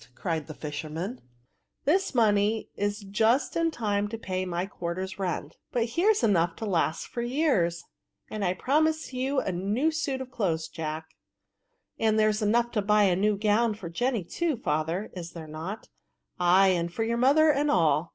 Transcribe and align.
cried 0.15 0.47
the 0.47 0.53
fisherman; 0.55 1.21
*' 1.51 1.83
this 1.85 2.15
money 2.15 2.69
is 2.75 3.01
just 3.01 3.55
in 3.55 3.69
time 3.69 4.07
to 4.07 4.17
pay 4.17 4.45
my 4.45 4.65
quarterns 4.65 5.19
rent; 5.19 5.57
but 5.71 5.89
here's 5.89 6.23
enough 6.23 6.55
to 6.55 6.65
last 6.65 7.01
VfiEB6. 7.03 7.05
65 7.05 7.13
for 7.13 7.21
years; 7.21 7.83
and 8.31 8.43
I 8.43 8.55
promise 8.55 9.13
you 9.13 9.39
a 9.39 9.51
new 9.51 9.91
suit 9.91 10.19
of 10.19 10.31
clothes^ 10.31 10.71
Jack."" 10.71 11.09
And 11.99 12.17
there's 12.17 12.41
enough 12.41 12.71
to 12.71 12.81
buy 12.81 13.03
a 13.03 13.15
new 13.15 13.37
gown 13.37 13.75
for 13.75 13.91
J^iny 13.91 14.25
too^ 14.25 14.59
father, 14.59 15.11
is 15.13 15.33
there 15.33 15.45
not?"" 15.47 15.89
Ay, 16.39 16.69
and 16.69 16.91
for 16.91 17.03
your 17.03 17.17
mother 17.17 17.51
and 17.51 17.69
all." 17.69 18.09